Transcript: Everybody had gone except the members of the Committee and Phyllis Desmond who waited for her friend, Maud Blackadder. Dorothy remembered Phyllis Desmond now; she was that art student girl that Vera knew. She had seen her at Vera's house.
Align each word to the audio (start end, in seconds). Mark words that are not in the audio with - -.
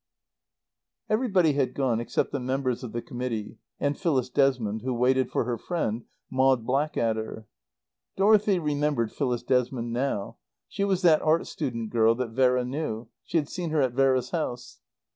Everybody 1.11 1.53
had 1.53 1.75
gone 1.75 1.99
except 1.99 2.31
the 2.31 2.39
members 2.39 2.83
of 2.83 2.91
the 2.91 3.03
Committee 3.03 3.59
and 3.79 3.95
Phyllis 3.95 4.29
Desmond 4.31 4.81
who 4.81 4.95
waited 4.95 5.29
for 5.29 5.43
her 5.43 5.59
friend, 5.59 6.05
Maud 6.31 6.65
Blackadder. 6.65 7.45
Dorothy 8.17 8.57
remembered 8.57 9.11
Phyllis 9.11 9.43
Desmond 9.43 9.93
now; 9.93 10.37
she 10.67 10.83
was 10.83 11.03
that 11.03 11.21
art 11.21 11.45
student 11.45 11.91
girl 11.91 12.15
that 12.15 12.31
Vera 12.31 12.65
knew. 12.65 13.09
She 13.25 13.37
had 13.37 13.47
seen 13.47 13.69
her 13.69 13.81
at 13.83 13.93
Vera's 13.93 14.31
house. 14.31 14.79